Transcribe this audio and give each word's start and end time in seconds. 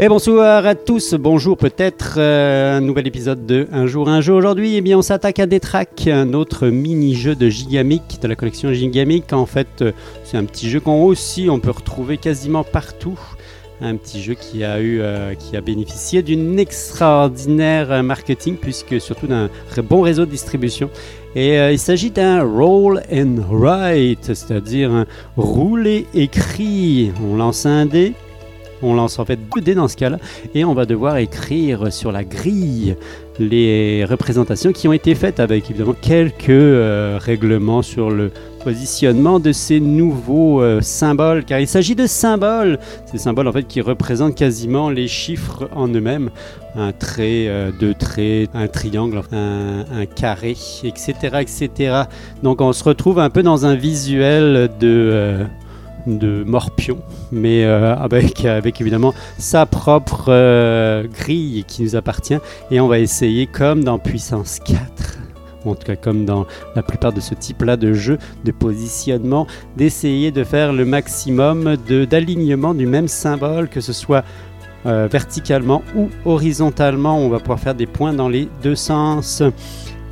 Et 0.00 0.08
bonsoir 0.08 0.66
à 0.66 0.74
tous, 0.74 1.14
bonjour 1.14 1.56
peut-être, 1.56 2.16
euh, 2.18 2.78
un 2.78 2.80
nouvel 2.80 3.06
épisode 3.06 3.46
de 3.46 3.68
Un 3.70 3.86
jour 3.86 4.08
un 4.08 4.20
jeu 4.20 4.32
aujourd'hui, 4.32 4.74
eh 4.74 4.80
bien 4.80 4.98
on 4.98 5.02
s'attaque 5.02 5.38
à 5.38 5.46
Détrac, 5.46 6.08
un 6.08 6.32
autre 6.32 6.66
mini-jeu 6.66 7.36
de 7.36 7.48
Gigamic, 7.48 8.18
de 8.20 8.26
la 8.26 8.34
collection 8.34 8.72
Gigamic, 8.72 9.32
en 9.32 9.46
fait 9.46 9.68
euh, 9.82 9.92
c'est 10.24 10.36
un 10.36 10.46
petit 10.46 10.68
jeu 10.68 10.80
qu'on 10.80 11.04
aussi 11.04 11.48
on 11.48 11.60
peut 11.60 11.70
retrouver 11.70 12.16
quasiment 12.16 12.64
partout, 12.64 13.20
un 13.80 13.94
petit 13.94 14.20
jeu 14.20 14.34
qui 14.34 14.64
a 14.64 14.80
eu, 14.80 15.00
euh, 15.00 15.34
qui 15.34 15.56
a 15.56 15.60
bénéficié 15.60 16.22
d'une 16.22 16.58
extraordinaire 16.58 18.02
marketing 18.02 18.56
puisque 18.56 19.00
surtout 19.00 19.28
d'un 19.28 19.48
bon 19.84 20.00
réseau 20.00 20.26
de 20.26 20.30
distribution. 20.30 20.90
Et 21.36 21.56
il 21.56 21.80
s'agit 21.80 22.12
d'un 22.12 22.44
roll 22.44 23.02
and 23.12 23.36
write, 23.50 24.24
c'est-à-dire 24.34 24.92
un 24.92 25.06
rouler 25.36 26.06
écrit. 26.14 27.10
On 27.28 27.34
lance 27.36 27.66
un 27.66 27.86
dé, 27.86 28.14
on 28.84 28.94
lance 28.94 29.18
en 29.18 29.24
fait 29.24 29.38
deux 29.54 29.60
dés 29.60 29.74
dans 29.74 29.88
ce 29.88 29.96
cas-là, 29.96 30.18
et 30.54 30.64
on 30.64 30.74
va 30.74 30.86
devoir 30.86 31.16
écrire 31.18 31.92
sur 31.92 32.12
la 32.12 32.24
grille 32.24 32.96
les 33.38 34.04
représentations 34.04 34.72
qui 34.72 34.86
ont 34.88 34.92
été 34.92 35.14
faites 35.14 35.40
avec 35.40 35.70
évidemment 35.70 35.94
quelques 36.00 36.50
euh, 36.50 37.18
règlements 37.20 37.82
sur 37.82 38.10
le 38.10 38.30
positionnement 38.62 39.40
de 39.40 39.52
ces 39.52 39.80
nouveaux 39.80 40.62
euh, 40.62 40.80
symboles, 40.80 41.44
car 41.44 41.60
il 41.60 41.66
s'agit 41.66 41.94
de 41.94 42.06
symboles, 42.06 42.78
ces 43.10 43.18
symboles 43.18 43.48
en 43.48 43.52
fait 43.52 43.64
qui 43.64 43.80
représentent 43.80 44.34
quasiment 44.34 44.88
les 44.88 45.08
chiffres 45.08 45.68
en 45.74 45.88
eux-mêmes, 45.88 46.30
un 46.76 46.92
trait, 46.92 47.46
euh, 47.48 47.70
deux 47.78 47.94
traits, 47.94 48.48
un 48.54 48.68
triangle, 48.68 49.20
un, 49.32 49.84
un 49.92 50.06
carré, 50.06 50.56
etc., 50.84 51.14
etc. 51.40 52.02
Donc 52.42 52.60
on 52.60 52.72
se 52.72 52.84
retrouve 52.84 53.18
un 53.18 53.30
peu 53.30 53.42
dans 53.42 53.66
un 53.66 53.74
visuel 53.74 54.70
de 54.80 55.44
de 56.06 56.44
Morpion, 56.44 56.98
mais 57.32 57.64
euh, 57.64 57.96
avec, 57.96 58.44
évidemment 58.80 59.14
sa 59.38 59.66
propre 59.66 60.26
euh, 60.28 61.06
grille 61.06 61.64
qui 61.66 61.82
nous 61.82 61.96
appartient. 61.96 62.38
Et 62.70 62.80
on 62.80 62.88
va 62.88 62.98
essayer, 62.98 63.46
comme 63.46 63.84
dans 63.84 63.98
Puissance 63.98 64.58
4, 64.64 65.18
ou 65.64 65.70
en 65.70 65.74
tout 65.74 65.86
cas 65.86 65.96
comme 65.96 66.24
dans 66.24 66.46
la 66.74 66.82
plupart 66.82 67.12
de 67.12 67.20
ce 67.20 67.34
type-là 67.34 67.76
de 67.76 67.92
jeu 67.92 68.18
de 68.44 68.52
positionnement, 68.52 69.46
d'essayer 69.76 70.30
de 70.30 70.44
faire 70.44 70.72
le 70.72 70.84
maximum 70.84 71.76
d'alignement 71.76 72.74
du 72.74 72.86
même 72.86 73.08
symbole, 73.08 73.68
que 73.68 73.80
ce 73.80 73.92
soit 73.92 74.24
euh, 74.86 75.08
verticalement 75.10 75.82
ou 75.96 76.10
horizontalement. 76.26 77.18
On 77.18 77.30
va 77.30 77.38
pouvoir 77.38 77.58
faire 77.58 77.74
des 77.74 77.86
points 77.86 78.12
dans 78.12 78.28
les 78.28 78.48
deux 78.62 78.74
sens. 78.74 79.42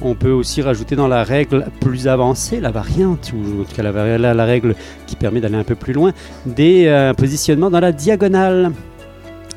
On 0.05 0.14
peut 0.14 0.31
aussi 0.31 0.62
rajouter 0.62 0.97
dans 0.97 1.06
la 1.06 1.22
règle 1.22 1.67
plus 1.81 2.08
avancée, 2.08 2.58
la 2.58 2.72
variante, 2.72 3.33
ou 3.33 3.62
en 3.62 3.64
tout 3.64 3.75
cas 3.77 3.83
la, 3.83 4.45
règle 4.45 4.75
qui 5.06 5.14
permet 5.14 5.41
d'aller 5.41 5.56
un 5.56 5.64
peu 5.64 5.77
plus 5.77 5.92
loin, 5.92 6.12
des 6.45 6.86
euh, 6.86 7.14
positionnements 7.14 7.70
dans 7.70 7.78
la 7.78 7.92
diagonale. 7.92 8.73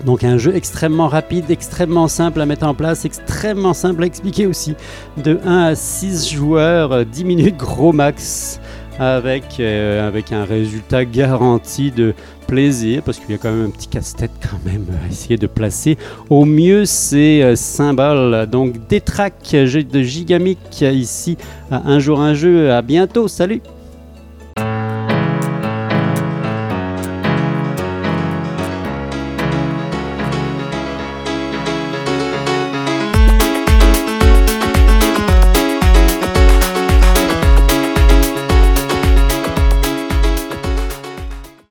Donc 0.03 0.23
un 0.23 0.37
jeu 0.37 0.55
extrêmement 0.55 1.07
rapide, 1.07 1.45
extrêmement 1.49 2.07
simple 2.07 2.41
à 2.41 2.45
mettre 2.45 2.67
en 2.67 2.75
place, 2.75 3.05
extrêmement 3.05 3.73
simple 3.73 4.03
à 4.03 4.05
expliquer 4.05 4.45
aussi. 4.45 4.75
De 5.17 5.39
1 5.43 5.57
à 5.63 5.75
6 5.75 6.31
joueurs, 6.31 6.91
euh, 6.91 7.03
10 7.05 7.25
minutes 7.25 7.57
gros 7.57 7.91
max, 7.91 8.59
avec, 8.99 9.59
euh, 9.59 10.07
avec 10.07 10.31
un 10.31 10.45
résultat 10.45 11.05
garanti 11.05 11.91
de 11.91 12.13
plaisir, 12.47 13.01
parce 13.03 13.19
qu'il 13.19 13.31
y 13.31 13.33
a 13.33 13.37
quand 13.37 13.51
même 13.51 13.65
un 13.67 13.69
petit 13.69 13.87
casse-tête 13.87 14.31
quand 14.41 14.59
même 14.65 14.85
à 15.03 15.07
essayer 15.09 15.37
de 15.37 15.47
placer. 15.47 15.97
Au 16.29 16.45
mieux 16.45 16.85
ces 16.85 17.41
euh, 17.41 17.55
symboles. 17.55 18.47
Donc 18.49 18.87
des 18.87 19.01
tracks 19.01 19.51
de 19.53 20.01
Gigamic 20.01 20.81
ici 20.81 21.37
Un 21.71 21.99
jour 21.99 22.21
un 22.21 22.33
jeu, 22.33 22.71
à 22.71 22.81
bientôt, 22.81 23.27
salut 23.27 23.61